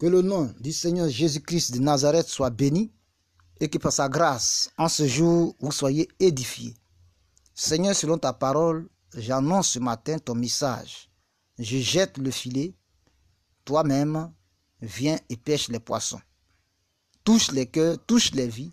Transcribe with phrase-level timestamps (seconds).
[0.00, 2.90] Que le nom du Seigneur Jésus-Christ de Nazareth soit béni
[3.60, 6.74] et que par sa grâce, en ce jour, vous soyez édifiés.
[7.54, 11.10] Seigneur, selon ta parole, j'annonce ce matin ton message.
[11.58, 12.74] Je jette le filet.
[13.66, 14.32] Toi-même,
[14.80, 16.22] viens et pêche les poissons.
[17.22, 18.72] Touche les cœurs, touche les vies.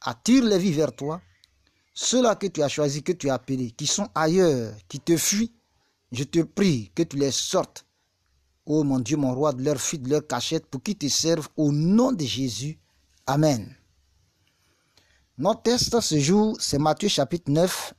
[0.00, 1.20] Attire les vies vers toi.
[1.92, 5.52] Ceux-là que tu as choisis, que tu as appelés, qui sont ailleurs, qui te fuient,
[6.12, 7.84] je te prie que tu les sortes
[8.64, 11.48] ô mon Dieu, mon roi, de leur fuite, de leur cachette, pour qu'ils te servent
[11.56, 12.78] au nom de Jésus.
[13.26, 13.74] Amen.
[15.38, 17.94] Notre texte ce jour, c'est Matthieu chapitre 9,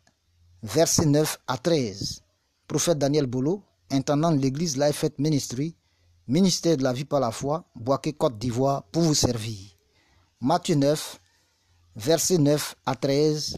[0.63, 2.21] verset 9 à 13.
[2.67, 5.75] Prophète Daniel Bolo, intendant de l'église Life Ministry,
[6.27, 9.57] ministère de la vie par la foi, Boaké Côte d'Ivoire, pour vous servir.
[10.39, 11.19] Matthieu 9,
[11.95, 13.57] verset 9 à 13,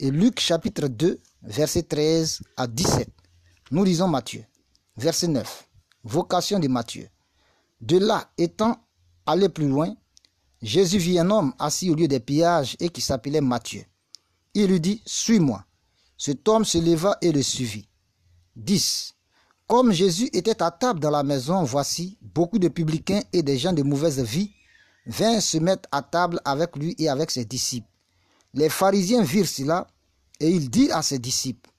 [0.00, 3.08] et Luc chapitre 2, verset 13 à 17.
[3.70, 4.44] Nous lisons Matthieu,
[4.96, 5.68] verset 9
[6.04, 7.08] vocation de Matthieu.
[7.80, 8.76] De là, étant
[9.26, 9.94] allé plus loin,
[10.62, 13.84] Jésus vit un homme assis au lieu des pillages et qui s'appelait Matthieu.
[14.54, 15.64] Il lui dit, Suis-moi.
[16.16, 17.88] Cet homme se leva et le suivit.
[18.56, 19.14] 10.
[19.66, 23.72] Comme Jésus était à table dans la maison, voici, beaucoup de publicains et des gens
[23.72, 24.52] de mauvaise vie
[25.06, 27.88] vinrent se mettre à table avec lui et avec ses disciples.
[28.52, 29.86] Les pharisiens virent cela
[30.38, 31.70] et il dit à ses disciples,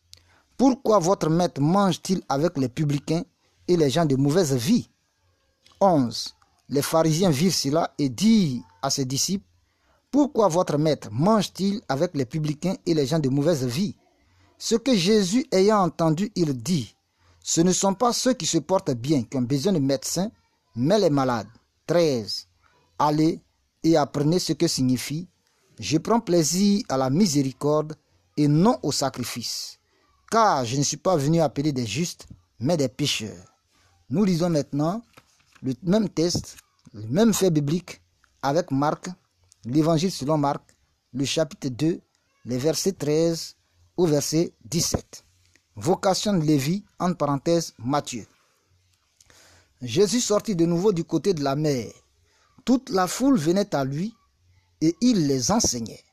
[0.58, 3.24] Pourquoi votre maître mange-t-il avec les publicains?
[3.68, 4.90] Et les gens de mauvaise vie.
[5.82, 6.36] 11.
[6.70, 9.46] Les pharisiens virent cela et dirent à ses disciples,
[10.12, 13.96] Pourquoi votre maître mange-t-il avec les publicains et les gens de mauvaise vie?
[14.58, 16.96] Ce que Jésus ayant entendu, il dit,
[17.44, 20.32] Ce ne sont pas ceux qui se portent bien qui ont besoin de médecins,
[20.76, 21.48] mais les malades.
[21.88, 22.48] 13.
[22.98, 23.42] Allez
[23.84, 25.28] et apprenez ce que signifie,
[25.80, 27.96] Je prends plaisir à la miséricorde
[28.38, 29.80] et non au sacrifice,
[30.32, 32.28] car je ne suis pas venu appeler des justes,
[32.60, 33.55] mais des pécheurs.
[34.10, 35.02] Nous lisons maintenant
[35.64, 36.58] le même texte,
[36.94, 38.02] le même fait biblique
[38.44, 39.10] avec Marc,
[39.66, 40.62] l'évangile selon Marc,
[41.12, 42.00] le chapitre 2,
[42.46, 43.56] les versets 13
[43.98, 45.26] au verset 17.
[45.76, 48.28] Vocation de Lévi, entre parenthèses, Matthieu.
[49.82, 51.92] Jésus sortit de nouveau du côté de la mer.
[52.64, 54.14] Toute la foule venait à lui
[54.82, 56.04] et il les enseignait.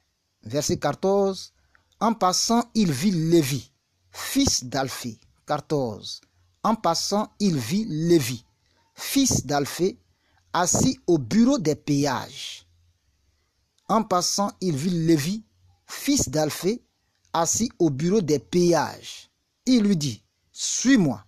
[0.45, 1.53] Verset 14.
[2.01, 3.71] En passant, il vit Lévi,
[4.11, 5.19] fils d'Alphée.
[5.47, 6.23] 14.
[6.65, 8.45] En passant, il vit Lévi,
[8.95, 9.99] fils d'Alphée,
[10.53, 12.69] assis au bureau des péages.
[13.89, 15.43] En passant, il vit Lévi,
[15.87, 16.85] fils d'Alphée,
[17.33, 19.29] assis au bureau des péages.
[19.67, 20.23] Il lui dit,
[20.53, 21.25] Suis-moi.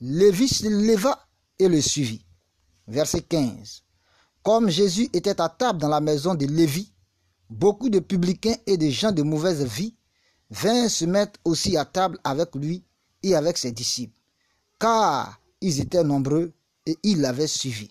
[0.00, 1.28] Lévi se leva
[1.58, 2.24] et le suivit.
[2.88, 3.82] Verset 15.
[4.42, 6.92] Comme Jésus était à table dans la maison de Lévi,
[7.50, 9.94] beaucoup de publicains et de gens de mauvaise vie
[10.50, 12.84] vinrent se mettre aussi à table avec lui
[13.22, 14.21] et avec ses disciples
[14.82, 16.52] car ils étaient nombreux
[16.86, 17.88] et ils l'avaient suivi.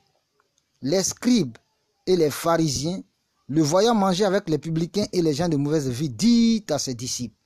[0.82, 1.58] Les scribes
[2.06, 3.02] et les pharisiens,
[3.48, 6.94] le voyant manger avec les publicains et les gens de mauvaise vie, dit à ses
[6.94, 7.38] disciples,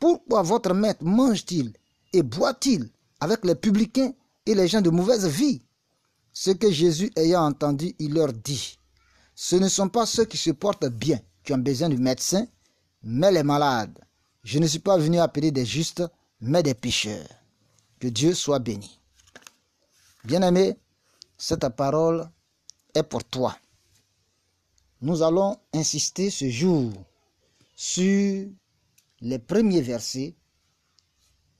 [0.00, 1.72] Pourquoi votre maître mange-t-il
[2.12, 4.12] et boit-il avec les publicains
[4.46, 5.62] et les gens de mauvaise vie?
[6.32, 8.80] Ce que Jésus ayant entendu, il leur dit,
[9.36, 12.48] Ce ne sont pas ceux qui se portent bien qui ont besoin de médecins,
[13.04, 14.00] mais les malades.
[14.42, 16.02] Je ne suis pas venu appeler des justes,
[16.40, 17.41] mais des pécheurs.
[18.02, 18.98] Que Dieu soit béni.
[20.24, 20.76] Bien-aimé,
[21.38, 22.28] cette parole
[22.96, 23.56] est pour toi.
[25.02, 26.92] Nous allons insister ce jour
[27.76, 28.48] sur
[29.20, 30.34] les premiers versets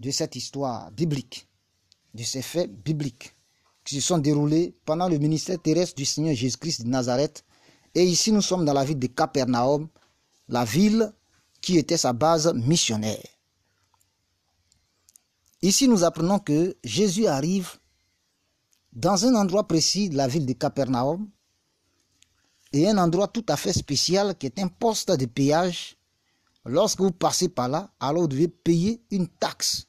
[0.01, 1.47] de cette histoire biblique,
[2.13, 3.37] de ces faits bibliques
[3.85, 7.45] qui se sont déroulés pendant le ministère terrestre du Seigneur Jésus-Christ de Nazareth.
[7.95, 9.89] Et ici, nous sommes dans la ville de Capernaum,
[10.49, 11.13] la ville
[11.61, 13.23] qui était sa base missionnaire.
[15.63, 17.79] Ici, nous apprenons que Jésus arrive
[18.93, 21.31] dans un endroit précis de la ville de Capernaum
[22.73, 25.97] et un endroit tout à fait spécial qui est un poste de péage.
[26.65, 29.87] Lorsque vous passez par là, alors vous devez payer une taxe.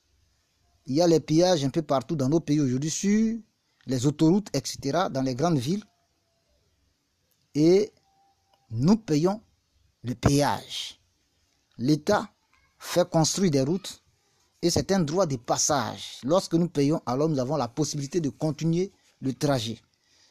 [0.86, 3.40] Il y a les péages un peu partout dans nos pays aujourd'hui, sur
[3.88, 5.84] les autoroutes, etc., dans les grandes villes.
[7.56, 7.92] Et
[8.70, 9.42] nous payons
[10.04, 11.00] le péage.
[11.78, 12.30] L'État
[12.78, 14.03] fait construire des routes
[14.64, 16.20] et c'est un droit de passage.
[16.24, 19.78] Lorsque nous payons, alors nous avons la possibilité de continuer le trajet.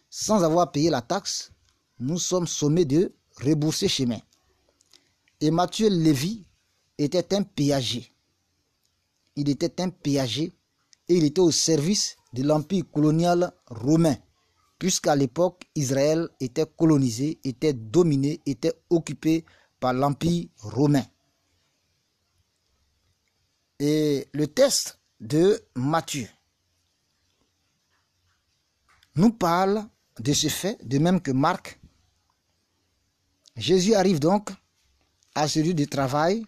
[0.08, 1.52] Sans avoir payé la taxe,
[2.00, 3.12] nous sommes sommés de
[3.42, 4.20] rembourser chemin.
[5.42, 6.46] Et Mathieu Lévy
[6.96, 8.10] était un péager.
[9.36, 10.50] Il était un péager
[11.10, 14.16] et il était au service de l'empire colonial romain,
[14.78, 19.44] puisqu'à l'époque, Israël était colonisé, était dominé, était occupé
[19.78, 21.04] par l'empire romain.
[23.84, 26.28] Et le texte de Matthieu
[29.16, 29.84] nous parle
[30.20, 31.80] de ce fait, de même que Marc,
[33.56, 34.50] Jésus arrive donc
[35.34, 36.46] à celui du travail.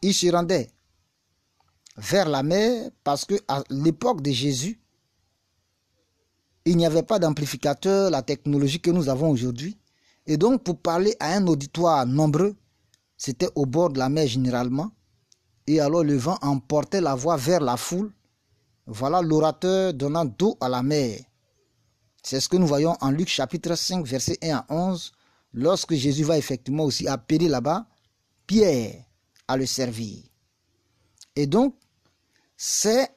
[0.00, 0.70] Il se rendait
[1.98, 4.80] vers la mer parce que à l'époque de Jésus,
[6.64, 9.78] il n'y avait pas d'amplificateur, la technologie que nous avons aujourd'hui.
[10.24, 12.56] Et donc, pour parler à un auditoire nombreux,
[13.18, 14.90] c'était au bord de la mer généralement.
[15.66, 18.12] Et alors le vent emportait la voix vers la foule.
[18.86, 21.20] Voilà l'orateur donnant dos à la mer.
[22.22, 25.12] C'est ce que nous voyons en Luc chapitre 5, verset 1 à 11,
[25.52, 27.86] lorsque Jésus va effectivement aussi appeler là-bas
[28.46, 29.04] Pierre
[29.48, 30.22] à le servir.
[31.34, 31.76] Et donc,
[32.56, 33.10] c'est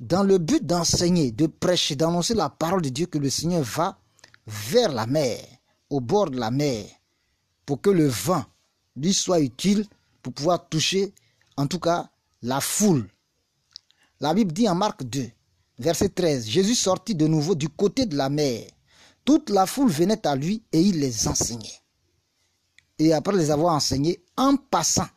[0.00, 3.98] dans le but d'enseigner, de prêcher, d'annoncer la parole de Dieu que le Seigneur va
[4.46, 5.38] vers la mer,
[5.90, 6.86] au bord de la mer,
[7.64, 8.44] pour que le vent
[8.96, 9.86] lui soit utile
[10.22, 11.12] pour pouvoir toucher,
[11.56, 12.10] en tout cas,
[12.42, 13.08] la foule.
[14.20, 15.30] La Bible dit en Marc 2,
[15.78, 18.70] verset 13, Jésus sortit de nouveau du côté de la mer.
[19.24, 21.80] Toute la foule venait à lui et il les enseignait.
[22.98, 25.08] Et après les avoir enseignés, en passant,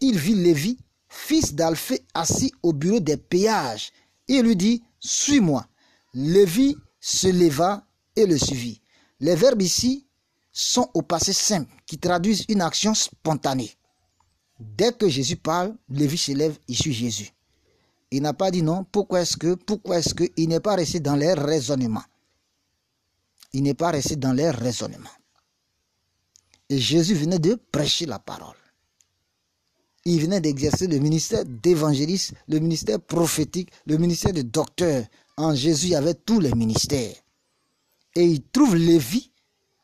[0.00, 3.92] il vit Lévi, fils d'Alphée, assis au bureau des péages
[4.28, 5.66] il lui dit, suis-moi.
[6.14, 8.80] Lévi se leva et le suivit.
[9.20, 10.06] Les verbes ici
[10.52, 13.77] sont au passé simple qui traduisent une action spontanée.
[14.58, 17.32] Dès que Jésus parle, Lévi se lève et suit Jésus.
[18.10, 18.84] Il n'a pas dit non.
[18.84, 22.04] Pourquoi est-ce que, pourquoi est-ce que il n'est pas resté dans les raisonnements?
[23.52, 25.08] Il n'est pas resté dans les raisonnements.
[26.68, 28.56] Et Jésus venait de prêcher la parole
[30.08, 35.04] il venait d'exercer le ministère d'évangéliste, le ministère prophétique, le ministère de docteur.
[35.36, 37.14] En Jésus, il y avait tous les ministères.
[38.14, 39.30] Et il trouve Lévi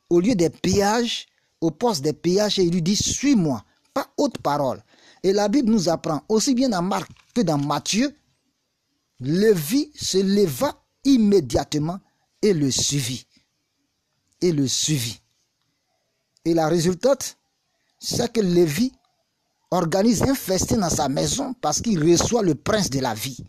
[0.08, 1.26] au lieu des péages,
[1.60, 3.62] au poste des péages, et il lui dit Suis-moi,
[3.94, 4.82] pas autre parole.
[5.22, 8.14] Et la Bible nous apprend, aussi bien dans Marc que dans Matthieu,
[9.20, 12.00] Lévi se leva immédiatement
[12.42, 13.26] et le suivit.
[14.42, 15.20] Et le suivit.
[16.44, 17.38] Et la résultante,
[17.98, 18.92] c'est que Lévi
[19.70, 23.44] organise un festin dans sa maison parce qu'il reçoit le prince de la vie.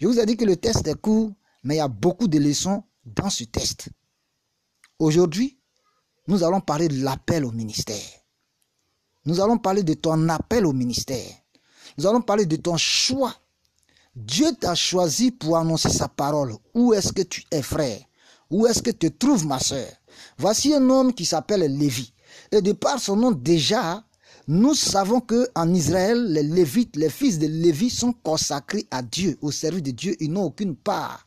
[0.00, 1.32] Je vous ai dit que le test est court,
[1.64, 3.88] mais il y a beaucoup de leçons dans ce test.
[4.98, 5.58] Aujourd'hui,
[6.26, 8.17] nous allons parler de l'appel au ministère.
[9.28, 11.34] Nous allons parler de ton appel au ministère.
[11.98, 13.34] Nous allons parler de ton choix.
[14.16, 16.54] Dieu t'a choisi pour annoncer sa parole.
[16.72, 18.00] Où est-ce que tu es, frère?
[18.48, 19.86] Où est-ce que te trouves, ma soeur
[20.38, 22.10] Voici un homme qui s'appelle Lévi.
[22.52, 24.02] Et de par son nom déjà,
[24.46, 29.36] nous savons que en Israël, les Lévites, les fils de Lévi sont consacrés à Dieu,
[29.42, 31.26] au service de Dieu, ils n'ont aucune part.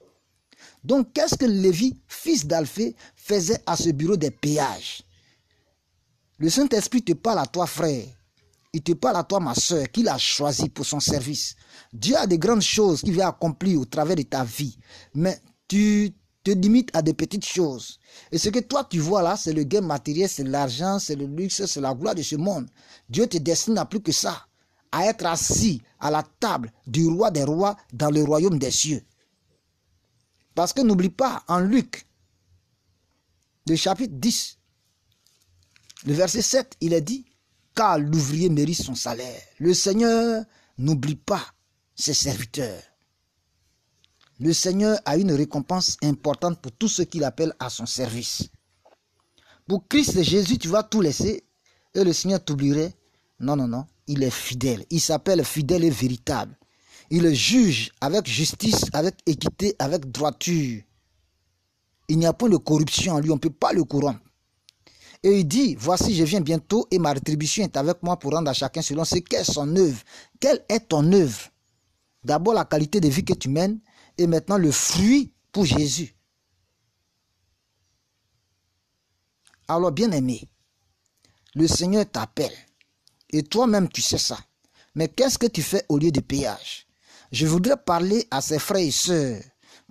[0.84, 5.04] Donc, qu'est-ce que Lévi, fils d'Alphée, faisait à ce bureau des péages?
[6.42, 8.04] Le Saint-Esprit te parle à toi, frère.
[8.74, 11.56] Il te parle à toi, ma soeur, qu'il a choisi pour son service.
[11.94, 14.76] Dieu a de grandes choses qu'il veut accomplir au travers de ta vie.
[15.14, 16.12] Mais tu
[16.44, 18.00] te limite à des petites choses.
[18.32, 21.28] Et ce que toi tu vois là, c'est le gain matériel, c'est l'argent, c'est le
[21.28, 22.68] luxe, c'est la gloire de ce monde.
[23.08, 24.48] Dieu te destine à plus que ça,
[24.92, 29.04] à être assis à la table du roi des rois dans le royaume des cieux.
[30.56, 32.08] Parce que n'oublie pas, en Luc,
[33.68, 34.58] le chapitre 10,
[36.06, 37.26] le verset 7, il est dit,
[37.76, 39.42] car l'ouvrier mérite son salaire.
[39.60, 40.44] Le Seigneur
[40.78, 41.46] n'oublie pas
[41.96, 42.82] ses serviteurs.
[44.40, 48.50] Le Seigneur a une récompense importante pour tous ceux qu'il appelle à son service.
[49.68, 51.44] Pour Christ et Jésus, tu vas tout laisser
[51.94, 52.96] et le Seigneur t'oublierait.
[53.40, 53.86] Non, non, non.
[54.08, 54.84] Il est fidèle.
[54.90, 56.58] Il s'appelle fidèle et véritable.
[57.12, 60.82] Il juge avec justice, avec équité, avec droiture.
[62.08, 63.30] Il n'y a point de corruption en lui.
[63.30, 64.31] On ne peut pas le corrompre.
[65.24, 68.50] Et il dit, voici, je viens bientôt et ma rétribution est avec moi pour rendre
[68.50, 70.02] à chacun selon ce qu'est son œuvre.
[70.40, 71.50] Quelle est ton œuvre?
[72.24, 73.80] D'abord la qualité de vie que tu mènes
[74.18, 76.16] et maintenant le fruit pour Jésus.
[79.68, 80.48] Alors bien aimé,
[81.56, 82.54] le Seigneur t'appelle
[83.30, 84.38] et toi-même tu sais ça.
[84.96, 86.88] Mais qu'est-ce que tu fais au lieu de péage?
[87.32, 89.42] Je voudrais parler à ces frères et sœurs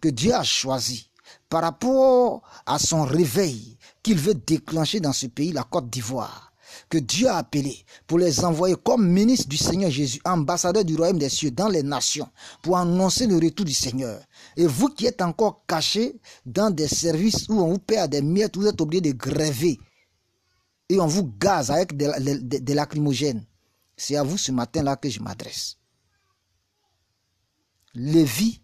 [0.03, 1.07] que Dieu a choisis
[1.51, 6.51] par rapport à son réveil qu'il veut déclencher dans ce pays, la Côte d'Ivoire
[6.89, 11.19] que Dieu a appelé pour les envoyer comme ministres du Seigneur Jésus, ambassadeurs du royaume
[11.19, 12.29] des cieux dans les nations,
[12.63, 14.21] pour annoncer le retour du Seigneur.
[14.57, 18.57] Et vous qui êtes encore cachés dans des services où on vous à des miettes,
[18.57, 19.79] vous êtes obligés de gréver
[20.89, 23.47] et on vous gaze avec des, lacrymogènes.
[23.97, 25.77] C'est à vous ce matin-là que je m'adresse.
[27.95, 28.61] Lévi,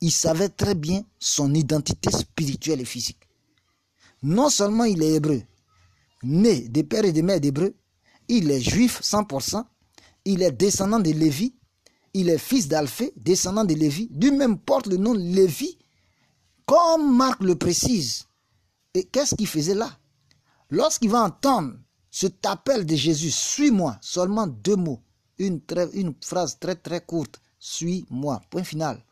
[0.00, 3.28] il savait très bien son identité spirituelle et physique.
[4.22, 5.42] Non seulement il est hébreu,
[6.22, 7.74] né des pères et des mères d'Hébreux,
[8.28, 9.64] il est juif 100%,
[10.24, 11.54] il est descendant de Lévi,
[12.14, 15.78] il est fils d'Alphée, descendant de Lévi, du même porte le nom Lévi,
[16.66, 18.26] comme Marc le précise.
[18.94, 19.98] Et qu'est-ce qu'il faisait là?
[20.70, 21.74] Lorsqu'il va entendre
[22.10, 25.02] cet appel de Jésus, suis-moi, seulement deux mots,
[25.38, 25.62] une
[26.22, 29.02] phrase très très courte, suis-moi, point final.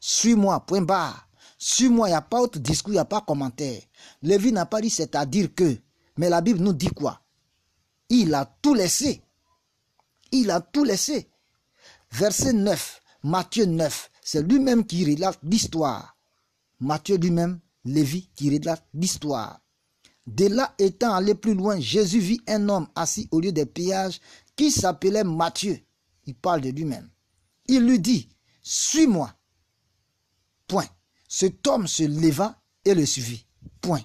[0.00, 1.28] Suis-moi, point barre.
[1.58, 3.82] Suis-moi, il n'y a pas autre discours, il n'y a pas commentaire.
[4.22, 5.78] Lévi n'a pas dit c'est-à-dire que,
[6.16, 7.20] mais la Bible nous dit quoi?
[8.08, 9.22] Il a tout laissé.
[10.32, 11.28] Il a tout laissé.
[12.12, 16.16] Verset 9, Matthieu 9, c'est lui-même qui relate l'histoire.
[16.80, 19.60] Matthieu lui-même, Lévi, qui relate l'histoire.
[20.26, 24.20] De là étant allé plus loin, Jésus vit un homme assis au lieu des pillages
[24.56, 25.78] qui s'appelait Matthieu.
[26.24, 27.08] Il parle de lui-même.
[27.66, 28.28] Il lui dit,
[28.62, 29.32] suis-moi.
[31.32, 33.46] Cet homme se leva et le suivit.
[33.80, 34.02] Point.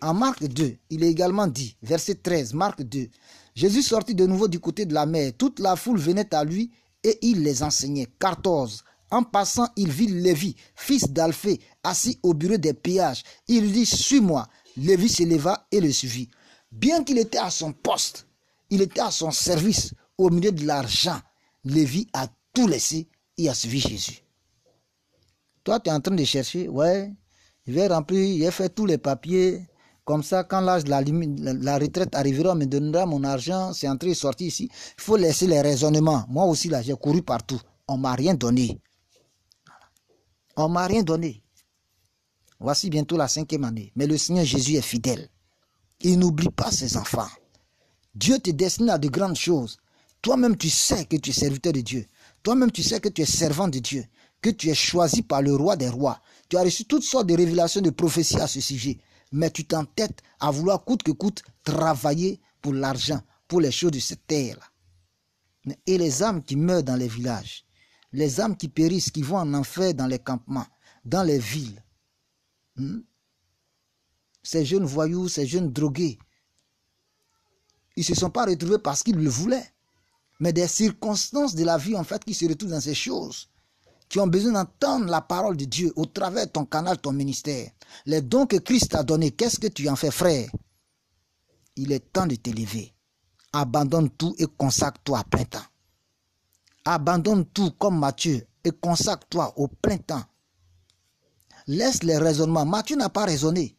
[0.00, 3.08] En Marc 2, il est également dit, verset 13, Marc 2,
[3.54, 5.32] Jésus sortit de nouveau du côté de la mer.
[5.38, 6.72] Toute la foule venait à lui
[7.04, 8.08] et il les enseignait.
[8.18, 8.82] 14.
[9.12, 13.22] En passant, il vit Lévi, fils d'Alphée, assis au bureau des pillages.
[13.46, 14.48] Il lui dit, suis-moi.
[14.76, 16.28] Lévi se leva et le suivit.
[16.72, 18.26] Bien qu'il était à son poste,
[18.68, 21.20] il était à son service, au milieu de l'argent.
[21.64, 23.06] Lévi a tout laissé
[23.36, 24.22] et a suivi Jésus.
[25.68, 27.12] Toi, tu es en train de chercher, ouais,
[27.66, 29.66] je vais remplir, j'ai fait tous les papiers,
[30.06, 31.00] comme ça, quand l'âge la,
[31.78, 34.70] retraite arrivera, on me donnera mon argent, c'est entré et sorti ici.
[34.96, 36.24] Il faut laisser les raisonnements.
[36.30, 37.60] Moi aussi, là, j'ai couru partout.
[37.86, 38.80] On m'a rien donné.
[40.56, 41.42] On m'a rien donné.
[42.58, 43.92] Voici bientôt la cinquième année.
[43.94, 45.28] Mais le Seigneur Jésus est fidèle.
[46.00, 47.28] Il n'oublie pas ses enfants.
[48.14, 49.76] Dieu te destine à de grandes choses.
[50.22, 52.06] Toi-même, tu sais que tu es serviteur de Dieu.
[52.42, 54.06] Toi-même, tu sais que tu es servant de Dieu.
[54.40, 56.20] Que tu es choisi par le roi des rois.
[56.48, 58.98] Tu as reçu toutes sortes de révélations, de prophéties à ce sujet
[59.32, 63.98] mais tu t'entêtes à vouloir coûte que coûte travailler pour l'argent, pour les choses de
[63.98, 64.72] cette terre.
[65.86, 67.66] Et les âmes qui meurent dans les villages,
[68.12, 70.66] les âmes qui périssent, qui vont en enfer dans les campements,
[71.04, 71.82] dans les villes.
[72.76, 73.00] Hmm?
[74.42, 76.18] Ces jeunes voyous, ces jeunes drogués,
[77.96, 79.74] ils ne se sont pas retrouvés parce qu'ils le voulaient,
[80.40, 83.48] mais des circonstances de la vie en fait qui se retrouvent dans ces choses
[84.08, 87.70] qui ont besoin d'entendre la parole de Dieu au travers de ton canal, ton ministère.
[88.06, 90.50] Les dons que Christ t'a donnés, qu'est-ce que tu en fais, frère?
[91.76, 92.94] Il est temps de t'élever.
[93.52, 95.64] Abandonne tout et consacre-toi à plein temps.
[96.84, 100.24] Abandonne tout comme Matthieu et consacre-toi au plein temps.
[101.66, 102.66] Laisse les raisonnements.
[102.66, 103.76] Matthieu n'a pas raisonné.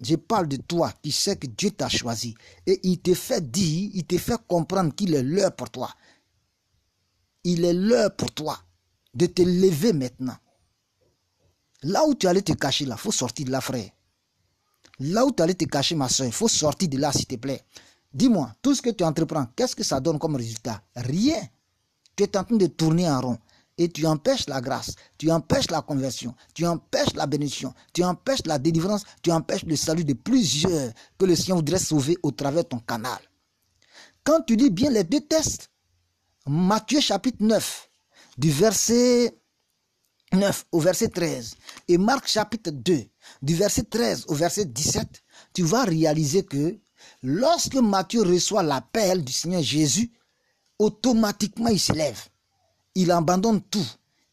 [0.00, 2.34] Je parle de toi qui sais que Dieu t'a choisi.
[2.66, 5.90] Et il te fait dire, il te fait comprendre qu'il est l'heure pour toi
[7.46, 8.58] il est l'heure pour toi
[9.14, 10.36] de te lever maintenant.
[11.82, 13.88] Là où tu allais te cacher, là, faut sortir de là, frère.
[14.98, 17.36] Là où tu allais te cacher, ma soeur, il faut sortir de là, s'il te
[17.36, 17.62] plaît.
[18.12, 20.82] Dis-moi, tout ce que tu entreprends, qu'est-ce que ça donne comme résultat?
[20.96, 21.40] Rien.
[22.16, 23.38] Tu es en train de tourner en rond
[23.78, 28.46] et tu empêches la grâce, tu empêches la conversion, tu empêches la bénédiction, tu empêches
[28.46, 32.64] la délivrance, tu empêches le salut de plusieurs que le Seigneur voudrait sauver au travers
[32.64, 33.18] de ton canal.
[34.24, 35.70] Quand tu dis bien les deux tests,
[36.48, 37.90] Matthieu chapitre 9,
[38.38, 39.36] du verset
[40.32, 41.56] 9 au verset 13,
[41.88, 43.04] et Marc chapitre 2,
[43.42, 46.78] du verset 13 au verset 17, tu vas réaliser que
[47.24, 50.12] lorsque Matthieu reçoit l'appel du Seigneur Jésus,
[50.78, 52.20] automatiquement il s'élève.
[52.94, 53.86] Il abandonne tout.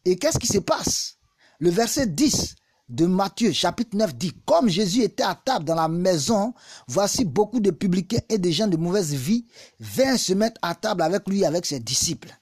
[0.04, 1.18] Et qu'est-ce qui se passe?
[1.58, 2.54] Le verset 10
[2.88, 6.54] de Matthieu chapitre 9 dit, comme Jésus était à table dans la maison,
[6.86, 9.46] voici beaucoup de publicains et de gens de mauvaise vie
[9.80, 12.36] vinrent se mettre à table avec lui, avec ses disciples.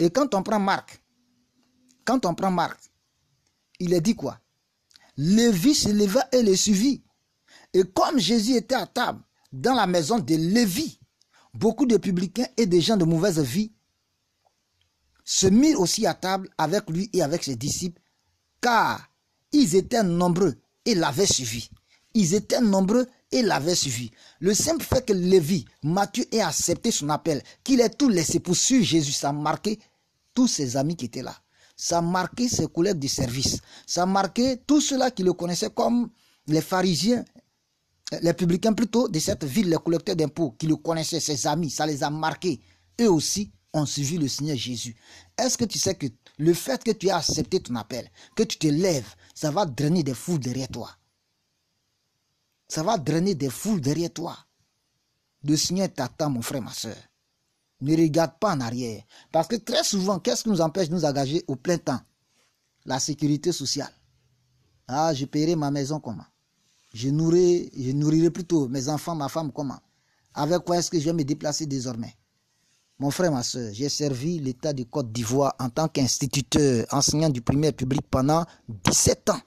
[0.00, 1.02] Et quand on prend Marc,
[2.04, 2.78] quand on prend Marc,
[3.80, 4.40] il est dit quoi
[5.16, 7.02] Lévi se leva et le suivit.
[7.74, 9.22] Et comme Jésus était à table
[9.52, 11.00] dans la maison de Lévi,
[11.54, 13.72] beaucoup de publicains et de gens de mauvaise vie
[15.24, 18.00] se mirent aussi à table avec lui et avec ses disciples
[18.60, 19.08] car
[19.52, 21.70] ils étaient nombreux et l'avaient suivi.
[22.14, 24.10] Ils étaient nombreux et l'avaient suivi.
[24.40, 28.56] Le simple fait que Lévi, Matthieu ait accepté son appel, qu'il ait tout laissé pour
[28.56, 29.78] suivre Jésus, ça a marqué
[30.34, 31.34] tous ses amis qui étaient là.
[31.76, 33.58] Ça a marqué ses collègues de service.
[33.86, 36.10] Ça a marqué tous ceux-là qui le connaissaient comme
[36.48, 37.24] les pharisiens,
[38.22, 41.70] les publicains plutôt de cette ville, les collecteurs d'impôts, qui le connaissaient, ses amis.
[41.70, 42.60] Ça les a marqués.
[43.00, 43.52] Eux aussi
[43.86, 44.96] suivi le Seigneur Jésus.
[45.36, 46.06] Est-ce que tu sais que
[46.38, 50.02] le fait que tu aies accepté ton appel, que tu te lèves, ça va drainer
[50.02, 50.90] des foules derrière toi?
[52.68, 54.36] Ça va drainer des foules derrière toi.
[55.44, 56.96] Le Seigneur t'attend, mon frère, ma soeur.
[57.80, 59.04] Ne regarde pas en arrière.
[59.30, 62.00] Parce que très souvent, qu'est-ce qui nous empêche de nous engager au plein temps?
[62.84, 63.92] La sécurité sociale.
[64.88, 66.26] Ah, je paierai ma maison comment?
[66.92, 69.78] Je nourrirai, je nourrirai plutôt mes enfants, ma femme comment?
[70.34, 72.17] Avec quoi est-ce que je vais me déplacer désormais?
[72.98, 77.40] Mon frère, ma soeur, j'ai servi l'État de Côte d'Ivoire en tant qu'instituteur, enseignant du
[77.42, 79.40] primaire public pendant 17 ans.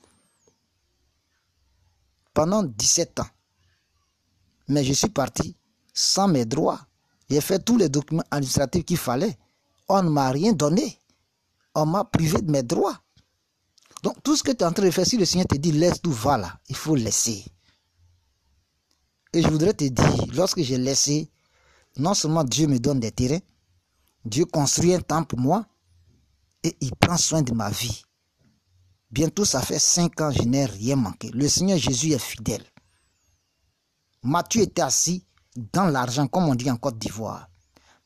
[2.34, 3.28] pendant 17 ans.
[4.68, 5.56] Mais je suis parti
[5.94, 6.80] sans mes droits.
[7.30, 9.38] J'ai fait tous les documents administratifs qu'il fallait.
[9.90, 10.98] On ne m'a rien donné.
[11.76, 13.00] On m'a privé de mes droits.
[14.04, 15.72] Donc tout ce que tu es en train de faire, si le Seigneur te dit
[15.72, 17.46] laisse tout, va là, il faut laisser.
[19.34, 21.30] Et je voudrais te dire, lorsque j'ai laissé,
[21.98, 23.42] non seulement Dieu me donne des terrains,
[24.26, 25.66] Dieu construit un temple pour moi
[26.64, 28.04] et il prend soin de ma vie.
[29.10, 31.30] Bientôt, ça fait cinq ans, je n'ai rien manqué.
[31.32, 32.64] Le Seigneur Jésus est fidèle.
[34.24, 35.26] Matthieu était assis
[35.74, 37.50] dans l'argent, comme on dit en Côte d'Ivoire.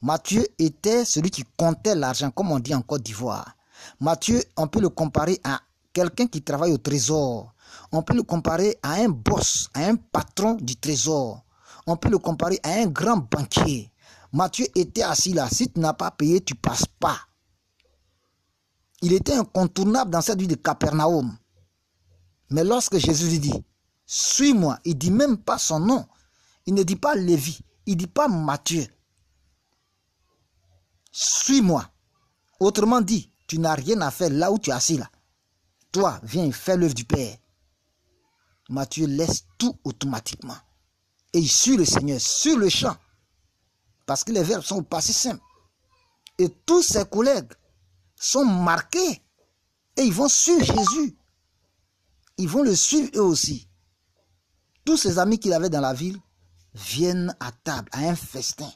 [0.01, 3.55] Matthieu était celui qui comptait l'argent, comme on dit en Côte d'Ivoire.
[3.99, 5.61] Matthieu, on peut le comparer à
[5.93, 7.53] quelqu'un qui travaille au trésor.
[7.91, 11.44] On peut le comparer à un boss, à un patron du trésor.
[11.85, 13.91] On peut le comparer à un grand banquier.
[14.31, 15.47] Matthieu était assis là.
[15.49, 17.19] Si tu n'as pas payé, tu passes pas.
[19.01, 21.37] Il était incontournable dans cette vie de Capernaum.
[22.49, 23.63] Mais lorsque Jésus lui dit,
[24.05, 26.05] suis-moi, il dit même pas son nom.
[26.65, 28.87] Il ne dit pas Lévi, il dit pas Matthieu.
[31.11, 31.89] Suis-moi.
[32.59, 35.09] Autrement dit, tu n'as rien à faire là où tu es assis là.
[35.91, 37.37] Toi, viens, fais l'œuvre du Père.
[38.69, 40.57] Matthieu laisse tout automatiquement.
[41.35, 42.95] Et il suit le Seigneur sur le champ.
[44.05, 45.43] Parce que les verbes sont pas si simples.
[46.37, 47.51] Et tous ses collègues
[48.15, 49.21] sont marqués.
[49.97, 51.17] Et ils vont suivre Jésus.
[52.37, 53.67] Ils vont le suivre eux aussi.
[54.85, 56.17] Tous ses amis qu'il avait dans la ville
[56.73, 58.71] viennent à table, à un festin.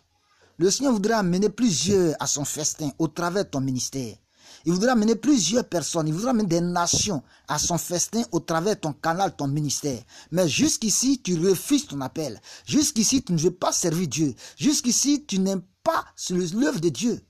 [0.57, 4.17] Le Seigneur voudrait amener plusieurs à son festin au travers de ton ministère.
[4.65, 8.75] Il voudra amener plusieurs personnes, il voudra amener des nations à son festin au travers
[8.75, 10.01] de ton canal, ton ministère.
[10.31, 12.41] Mais jusqu'ici, tu refuses ton appel.
[12.65, 14.35] Jusqu'ici, tu ne veux pas servir Dieu.
[14.57, 17.21] Jusqu'ici, tu n'aimes pas l'œuvre de Dieu.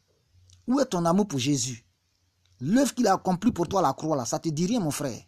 [0.68, 1.86] Où est ton amour pour Jésus?
[2.62, 4.92] L'œuvre qu'il a accomplie pour toi à la croix, là, ça te dit rien, mon
[4.92, 5.22] frère.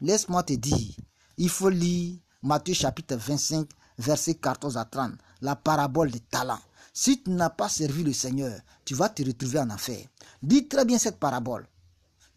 [0.00, 0.96] Laisse-moi te dire,
[1.36, 6.58] il faut lire Matthieu chapitre 25, verset 14 à 30, la parabole des talents.
[7.00, 10.06] Si tu n'as pas servi le Seigneur, tu vas te retrouver en affaire.
[10.42, 11.66] Dis très bien cette parabole.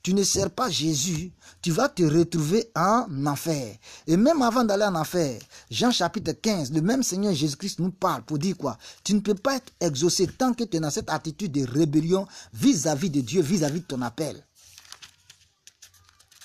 [0.02, 3.76] Tu ne sers pas Jésus, tu vas te retrouver en enfer.
[4.08, 8.24] Et même avant d'aller en enfer, Jean chapitre 15, le même Seigneur Jésus-Christ nous parle
[8.24, 8.78] pour dire quoi?
[9.04, 12.26] Tu ne peux pas être exaucé tant que tu es dans cette attitude de rébellion
[12.54, 14.48] vis-à-vis de Dieu, vis-à-vis de ton appel.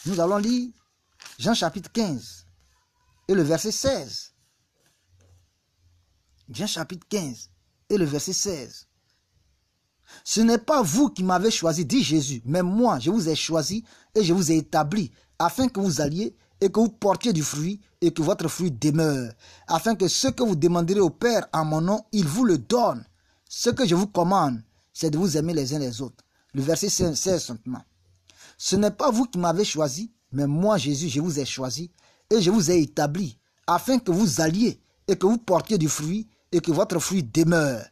[0.06, 0.70] Nous allons lire
[1.38, 2.46] Jean chapitre 15
[3.28, 4.32] et le verset 16.
[6.50, 7.50] Jean chapitre 15
[7.90, 8.86] et le verset 16.
[10.24, 13.84] Ce n'est pas vous qui m'avez choisi, dit Jésus, mais moi, je vous ai choisi
[14.14, 17.80] et je vous ai établi afin que vous alliez et que vous portiez du fruit
[18.00, 19.32] et que votre fruit demeure,
[19.66, 23.04] afin que ce que vous demanderez au Père en mon nom, il vous le donne.
[23.48, 24.60] Ce que je vous commande,
[24.92, 26.24] c'est de vous aimer les uns les autres.
[26.54, 27.84] Le verset 16 simplement.
[28.56, 31.92] Ce n'est pas vous qui m'avez choisi, mais moi, Jésus, je vous ai choisi
[32.30, 36.28] et je vous ai établi, afin que vous alliez et que vous portiez du fruit
[36.52, 37.84] et que votre fruit demeure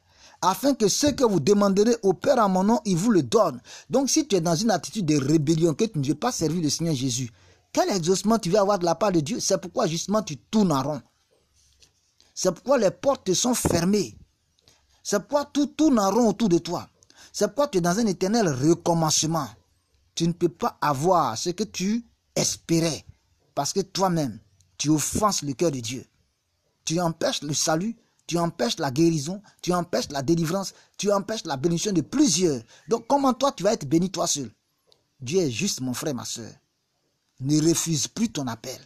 [0.42, 3.60] afin que ce que vous demanderez au Père en mon nom, il vous le donne.
[3.90, 6.62] Donc si tu es dans une attitude de rébellion, que tu ne veux pas servir
[6.62, 7.30] le Seigneur Jésus,
[7.72, 9.40] quel exaucement tu veux avoir de la part de Dieu?
[9.40, 11.02] C'est pourquoi justement tu tournes en rond.
[12.34, 14.16] C'est pourquoi les portes te sont fermées.
[15.02, 16.88] C'est pourquoi tout tourne en rond autour de toi.
[17.32, 19.48] C'est pourquoi tu es dans un éternel recommencement.
[20.14, 23.04] Tu ne peux pas avoir ce que tu espérais.
[23.54, 24.38] Parce que toi-même,
[24.78, 26.04] tu offenses le cœur de Dieu.
[26.84, 31.56] Tu empêches le salut tu empêches la guérison, tu empêches la délivrance, tu empêches la
[31.56, 32.62] bénédiction de plusieurs.
[32.88, 34.50] Donc comment toi tu vas être béni toi seul?
[35.20, 36.52] Dieu est juste mon frère, ma soeur.
[37.40, 38.78] Ne refuse plus ton appel.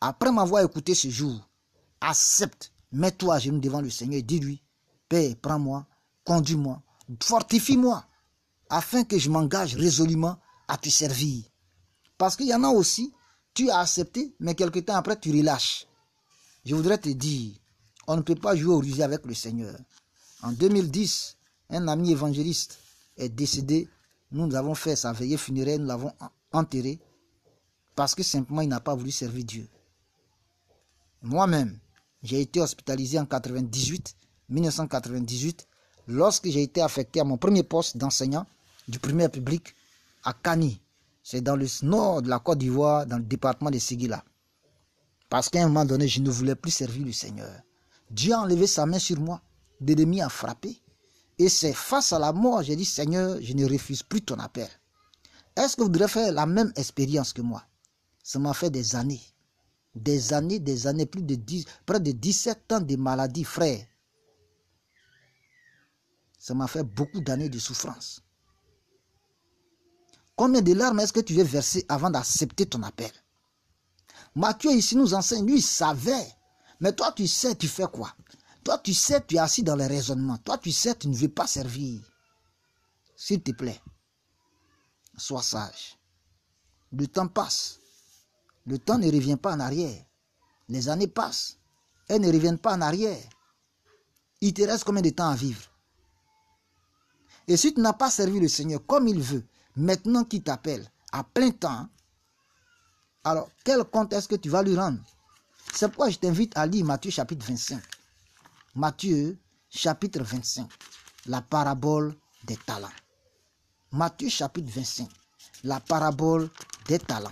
[0.00, 1.48] Après m'avoir écouté ce jour,
[2.00, 4.62] accepte, mets-toi à genoux devant le Seigneur dis-lui,
[5.08, 5.86] Père, prends-moi,
[6.24, 6.82] conduis-moi,
[7.22, 8.04] fortifie-moi,
[8.70, 11.44] afin que je m'engage résolument à te servir.
[12.16, 13.12] Parce qu'il y en a aussi,
[13.54, 15.86] tu as accepté, mais quelque temps après, tu relâches.
[16.64, 17.57] Je voudrais te dire,
[18.08, 19.78] on ne peut pas jouer au rusé avec le Seigneur.
[20.42, 21.36] En 2010,
[21.68, 22.78] un ami évangéliste
[23.18, 23.86] est décédé.
[24.32, 26.12] Nous avons fait sa veillée funéraire, nous l'avons
[26.50, 26.98] enterré
[27.94, 29.68] parce que simplement il n'a pas voulu servir Dieu.
[31.20, 31.78] Moi-même,
[32.22, 34.14] j'ai été hospitalisé en 98,
[34.48, 35.66] 1998,
[36.06, 38.46] lorsque j'ai été affecté à mon premier poste d'enseignant
[38.88, 39.74] du premier public
[40.24, 40.80] à Kani.
[41.22, 44.24] C'est dans le nord de la Côte d'Ivoire, dans le département de Seguila.
[45.28, 47.52] Parce qu'à un moment donné, je ne voulais plus servir le Seigneur.
[48.10, 49.42] Dieu a enlevé sa main sur moi.
[49.80, 50.80] L'ennemi a frappé.
[51.38, 54.68] Et c'est face à la mort, j'ai dit, Seigneur, je ne refuse plus ton appel.
[55.54, 57.64] Est-ce que vous voudrez faire la même expérience que moi?
[58.22, 59.22] Ça m'a fait des années.
[59.94, 63.84] Des années, des années, plus de 10, près de 17 ans de maladie, frère.
[66.38, 68.22] Ça m'a fait beaucoup d'années de souffrance.
[70.36, 73.10] Combien de larmes est-ce que tu veux verser avant d'accepter ton appel?
[74.36, 76.28] Matthieu ici nous enseigne, lui il savait.
[76.80, 78.14] Mais toi tu sais, tu fais quoi?
[78.64, 80.38] Toi tu sais, tu es assis dans les raisonnements.
[80.38, 82.00] Toi tu sais, tu ne veux pas servir.
[83.16, 83.80] S'il te plaît,
[85.16, 85.98] sois sage.
[86.92, 87.80] Le temps passe.
[88.66, 90.04] Le temps ne revient pas en arrière.
[90.68, 91.58] Les années passent.
[92.06, 93.28] Elles ne reviennent pas en arrière.
[94.40, 95.62] Il te reste combien de temps à vivre?
[97.48, 101.24] Et si tu n'as pas servi le Seigneur comme il veut, maintenant qu'il t'appelle à
[101.24, 101.88] plein temps,
[103.24, 105.00] alors quel compte est-ce que tu vas lui rendre?
[105.78, 107.80] C'est pourquoi je t'invite à lire Matthieu chapitre 25.
[108.74, 109.38] Matthieu
[109.70, 110.68] chapitre 25,
[111.26, 112.88] la parabole des talents.
[113.92, 115.08] Matthieu chapitre 25,
[115.62, 116.50] la parabole
[116.88, 117.30] des talents.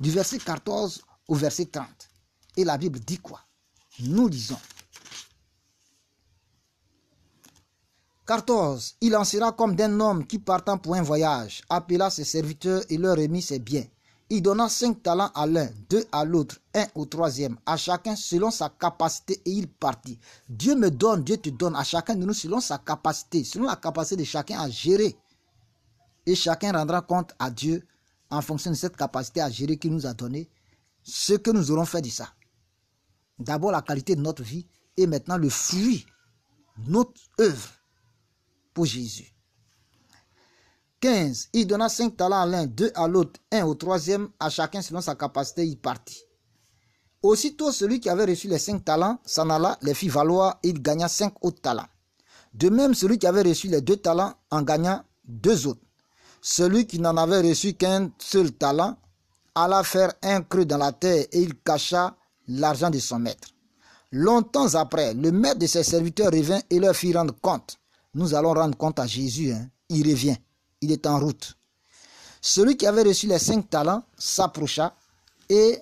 [0.00, 1.86] Du verset 14 au verset 30.
[2.56, 3.38] Et la Bible dit quoi?
[4.00, 4.58] Nous lisons.
[8.26, 8.96] 14.
[9.02, 12.98] Il en sera comme d'un homme qui partant pour un voyage, appela ses serviteurs et
[12.98, 13.86] leur remit ses biens.
[14.30, 18.50] Il donna cinq talents à l'un, deux à l'autre, un au troisième, à chacun selon
[18.50, 20.18] sa capacité et il partit.
[20.48, 23.76] Dieu me donne, Dieu te donne à chacun de nous selon sa capacité, selon la
[23.76, 25.14] capacité de chacun à gérer.
[26.24, 27.86] Et chacun rendra compte à Dieu
[28.30, 30.48] en fonction de cette capacité à gérer qu'il nous a donné,
[31.02, 32.32] ce que nous aurons fait de ça.
[33.38, 36.06] D'abord la qualité de notre vie et maintenant le fruit,
[36.86, 37.68] notre œuvre
[38.72, 39.33] pour Jésus.
[41.04, 41.50] 15.
[41.52, 45.02] Il donna cinq talents à l'un, deux à l'autre, un au troisième, à chacun selon
[45.02, 46.22] sa capacité, il partit.
[47.20, 50.80] Aussitôt, celui qui avait reçu les cinq talents s'en alla, les fit valoir, et il
[50.80, 51.88] gagna cinq autres talents.
[52.54, 55.82] De même, celui qui avait reçu les deux talents en gagna deux autres.
[56.40, 58.96] Celui qui n'en avait reçu qu'un seul talent
[59.54, 62.16] alla faire un creux dans la terre et il cacha
[62.48, 63.48] l'argent de son maître.
[64.10, 67.76] Longtemps après, le maître de ses serviteurs revint et leur fit rendre compte.
[68.14, 69.52] Nous allons rendre compte à Jésus.
[69.52, 69.68] Hein.
[69.90, 70.38] Il revient.
[70.84, 71.56] Il est en route.
[72.40, 74.94] Celui qui avait reçu les cinq talents s'approcha
[75.48, 75.78] et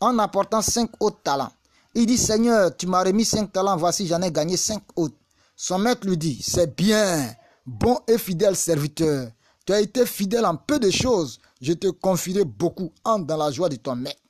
[0.00, 1.52] en apportant cinq autres talents,
[1.94, 5.16] il dit Seigneur, tu m'as remis cinq talents, voici j'en ai gagné cinq autres.
[5.56, 7.34] Son maître lui dit C'est bien,
[7.66, 9.30] bon et fidèle serviteur.
[9.66, 11.40] Tu as été fidèle en peu de choses.
[11.60, 12.92] Je te confierai beaucoup.
[13.02, 14.20] Entre dans la joie de ton maître.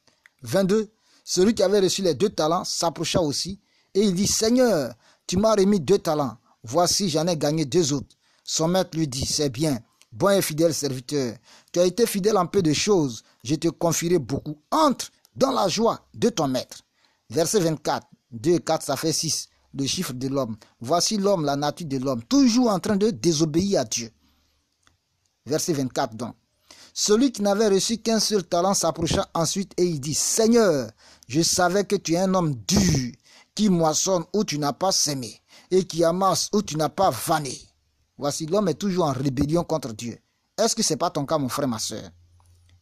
[0.43, 0.89] 22.
[1.23, 3.61] Celui qui avait reçu les deux talents s'approcha aussi
[3.93, 4.95] et il dit Seigneur,
[5.27, 6.39] tu m'as remis deux talents.
[6.63, 8.16] Voici, j'en ai gagné deux autres.
[8.47, 9.81] Son maître lui dit, c'est bien,
[10.13, 11.37] bon et fidèle serviteur.
[11.73, 14.57] Tu as été fidèle en peu de choses, je te confierai beaucoup.
[14.71, 16.83] Entre dans la joie de ton maître.
[17.29, 20.57] Verset 24, 2 et 4, ça fait 6, le chiffre de l'homme.
[20.81, 24.11] Voici l'homme, la nature de l'homme, toujours en train de désobéir à Dieu.
[25.45, 26.37] Verset 24 donc.
[26.95, 30.91] Celui qui n'avait reçu qu'un seul talent s'approcha ensuite et il dit, Seigneur,
[31.29, 33.13] je savais que tu es un homme dur,
[33.57, 37.66] qui moissonne où tu n'as pas semé et qui amasse où tu n'as pas vanné.
[38.19, 40.19] Voici, l'homme est toujours en rébellion contre Dieu.
[40.59, 42.11] Est-ce que ce n'est pas ton cas, mon frère, ma soeur?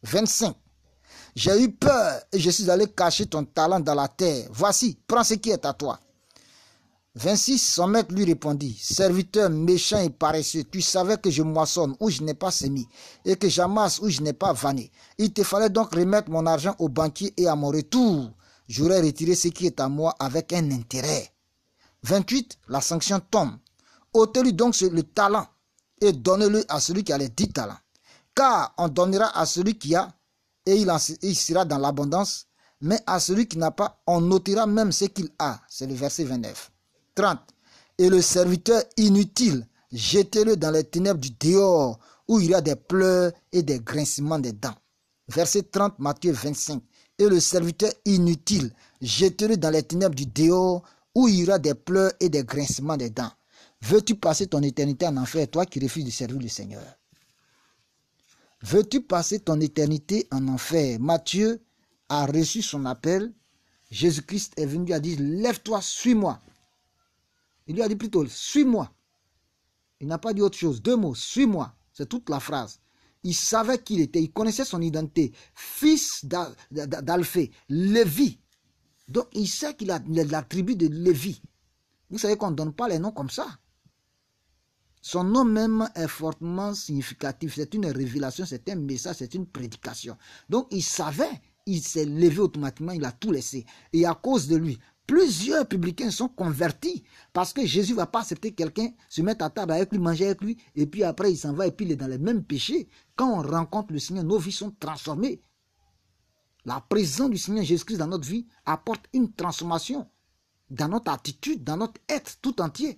[0.03, 0.55] 25.
[1.35, 4.47] J'ai eu peur et je suis allé cacher ton talent dans la terre.
[4.51, 5.99] Voici, prends ce qui est à toi.
[7.15, 7.57] 26.
[7.59, 12.21] Son maître lui répondit, Serviteur méchant et paresseux, tu savais que je moissonne où je
[12.23, 12.85] n'ai pas semé
[13.23, 14.91] et que j'amasse où je n'ai pas vanné.
[15.17, 18.31] Il te fallait donc remettre mon argent au banquier et à mon retour,
[18.67, 21.31] j'aurais retiré ce qui est à moi avec un intérêt.
[22.03, 23.51] 28, la sanction tombe.
[24.15, 25.45] Ôtez-lui donc le talent
[26.01, 27.77] et donnez-le à celui qui a les dix talents.
[28.33, 30.13] Car on donnera à celui qui a
[30.65, 32.47] et il, sera dans l'abondance,
[32.81, 35.59] mais à celui qui n'a pas, on ôtera même ce qu'il a.
[35.69, 36.71] C'est le verset 29.
[37.13, 37.39] 30.
[37.97, 42.75] Et le serviteur inutile, jetez-le dans les ténèbres du dehors, où il y a des
[42.75, 44.75] pleurs et des grincements des dents.
[45.27, 46.81] Verset 30, Matthieu 25.
[47.19, 50.81] Et le serviteur inutile, jetez-le dans les ténèbres du dehors,
[51.13, 53.31] où il y aura des pleurs et des grincements des dents.
[53.87, 56.83] Veux-tu passer ton éternité en enfer, toi qui refuses de servir le Seigneur?
[58.63, 60.99] Veux-tu passer ton éternité en enfer?
[60.99, 61.63] Matthieu
[62.09, 63.31] a reçu son appel.
[63.91, 66.41] Jésus-Christ est venu, lui a dit, lève-toi, suis-moi.
[67.67, 68.91] Il lui a dit plutôt, suis-moi.
[69.99, 70.81] Il n'a pas dit autre chose.
[70.81, 71.75] Deux mots, suis-moi.
[71.93, 72.79] C'est toute la phrase.
[73.23, 75.31] Il savait qui il était, il connaissait son identité.
[75.53, 78.39] Fils d'Alphée, Lévi,
[79.07, 81.39] donc il sait qu'il a la tribu de Lévi.
[82.09, 83.47] Vous savez qu'on ne donne pas les noms comme ça.
[85.07, 87.53] Son nom même est fortement significatif.
[87.53, 90.17] C'est une révélation, c'est un message, c'est une prédication.
[90.49, 93.67] Donc il savait, il s'est levé automatiquement, il a tout laissé.
[93.93, 98.21] Et à cause de lui, plusieurs publicains sont convertis parce que Jésus ne va pas
[98.21, 101.37] accepter quelqu'un se mettre à table avec lui, manger avec lui, et puis après il
[101.37, 102.89] s'en va et puis il est dans les mêmes péchés.
[103.15, 105.39] Quand on rencontre le Seigneur, nos vies sont transformées.
[106.65, 110.09] La présence du Seigneur Jésus-Christ dans notre vie apporte une transformation
[110.71, 112.97] dans notre attitude, dans notre être tout entier.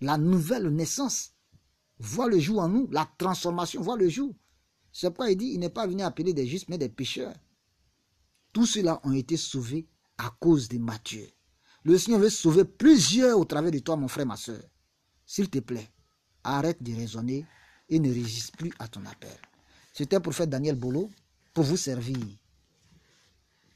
[0.00, 1.34] La nouvelle naissance
[1.98, 4.34] voit le jour en nous, la transformation voit le jour.
[4.92, 7.34] C'est pourquoi il dit, il n'est pas venu appeler des justes, mais des pécheurs.
[8.52, 9.86] Tous ceux-là ont été sauvés
[10.18, 11.28] à cause de Matthieu.
[11.84, 14.62] Le Seigneur veut sauver plusieurs au travers de toi, mon frère, ma soeur.
[15.24, 15.88] S'il te plaît,
[16.42, 17.46] arrête de raisonner
[17.88, 19.38] et ne résiste plus à ton appel.
[19.92, 21.10] C'était le prophète Daniel Bolo
[21.54, 22.16] pour vous servir.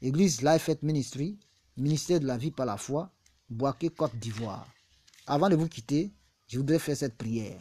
[0.01, 1.39] Église Life at Ministry,
[1.77, 3.11] ministère de la vie par la foi,
[3.49, 4.67] Boaké, Côte d'Ivoire.
[5.27, 6.13] Avant de vous quitter,
[6.45, 7.59] je voudrais faire cette prière.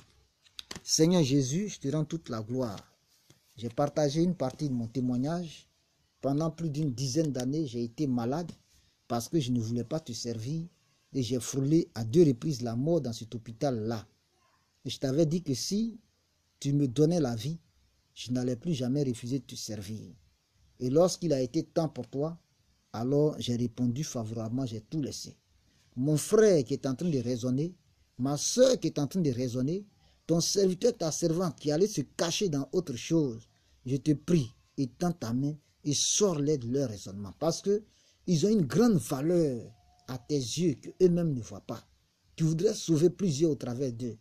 [0.82, 2.78] Seigneur Jésus, je te rends toute la gloire.
[3.56, 5.66] J'ai partagé une partie de mon témoignage.
[6.20, 8.52] Pendant plus d'une dizaine d'années, j'ai été malade
[9.08, 10.66] parce que je ne voulais pas te servir
[11.14, 14.06] et j'ai frôlé à deux reprises la mort dans cet hôpital-là.
[14.84, 15.98] Et je t'avais dit que si
[16.60, 17.58] tu me donnais la vie,
[18.12, 20.12] je n'allais plus jamais refuser de te servir.
[20.80, 22.38] Et lorsqu'il a été temps pour toi,
[22.92, 25.34] alors j'ai répondu favorablement, j'ai tout laissé.
[25.96, 27.74] Mon frère qui est en train de raisonner,
[28.18, 29.86] ma soeur qui est en train de raisonner,
[30.26, 33.48] ton serviteur, ta servante qui allait se cacher dans autre chose,
[33.86, 35.54] je te prie, étends ta main
[35.84, 37.32] et sors-les de leur raisonnement.
[37.38, 37.82] Parce que
[38.26, 39.70] ils ont une grande valeur
[40.08, 41.86] à tes yeux qu'eux-mêmes ne voient pas.
[42.36, 44.16] Tu voudrais sauver plusieurs au travers d'eux.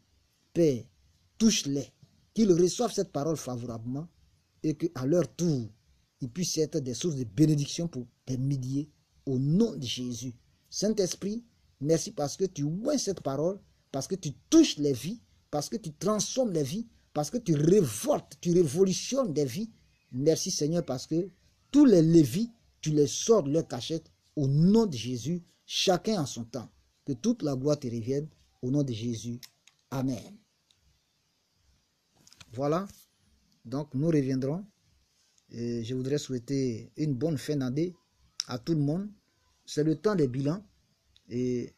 [0.53, 0.83] Père,
[1.37, 1.87] touche-les,
[2.33, 4.07] qu'ils reçoivent cette parole favorablement
[4.61, 5.69] et qu'à leur tour,
[6.21, 8.89] ils puissent être des sources de bénédiction pour des milliers
[9.25, 10.33] au nom de Jésus.
[10.69, 11.43] Saint-Esprit,
[11.83, 13.59] merci parce que tu oins cette parole,
[13.91, 17.53] parce que tu touches les vies, parce que tu transformes les vies, parce que tu
[17.55, 19.71] révoltes, tu révolutionnes des vies.
[20.11, 21.29] Merci Seigneur parce que
[21.71, 26.25] tous les lévis, tu les sors de leur cachette au nom de Jésus, chacun en
[26.25, 26.69] son temps.
[27.05, 28.27] Que toute la gloire te revienne
[28.61, 29.39] au nom de Jésus.
[29.91, 30.37] Amen.
[32.53, 32.87] Voilà.
[33.65, 34.65] Donc nous reviendrons.
[35.49, 37.93] Je voudrais souhaiter une bonne fin d'année
[38.47, 39.09] à tout le monde.
[39.65, 40.65] C'est le temps des bilans.
[41.29, 41.73] Et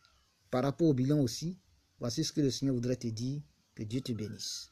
[0.52, 1.58] par rapport au bilan aussi,
[2.00, 3.42] voici ce que le Seigneur voudrait te dire.
[3.76, 4.72] Que Dieu te bénisse.